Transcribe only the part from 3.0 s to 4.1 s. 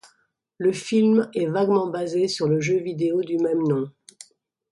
du même nom.